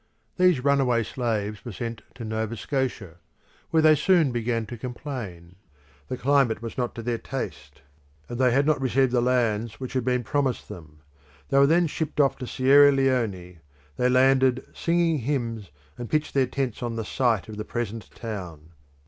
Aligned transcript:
These 0.37 0.63
runaway 0.63 1.03
slaves 1.03 1.63
were 1.63 1.71
sent 1.71 2.01
to 2.15 2.25
Nova 2.25 2.57
Scotia, 2.57 3.17
where 3.69 3.83
they 3.83 3.93
soon 3.93 4.31
began 4.31 4.65
to 4.65 4.75
complain; 4.75 5.57
the 6.07 6.17
climate 6.17 6.59
was 6.59 6.75
not 6.75 6.95
to 6.95 7.03
their 7.03 7.19
taste, 7.19 7.83
and 8.27 8.39
they 8.39 8.49
had 8.49 8.65
not 8.65 8.81
received 8.81 9.11
the 9.11 9.21
lands 9.21 9.79
which 9.79 9.93
had 9.93 10.03
been 10.03 10.23
promised 10.23 10.67
them. 10.69 11.01
They 11.49 11.59
were 11.59 11.67
then 11.67 11.85
shipped 11.85 12.19
off 12.19 12.35
to 12.39 12.47
Sierra 12.47 12.91
Leone. 12.91 13.59
They 13.95 14.09
landed 14.09 14.65
singing 14.73 15.19
hymns, 15.19 15.69
and 15.99 16.09
pitched 16.09 16.33
their 16.33 16.47
tents 16.47 16.81
on 16.81 16.95
the 16.95 17.05
site 17.05 17.47
of 17.47 17.57
the 17.57 17.63
present 17.63 18.09
town. 18.09 18.71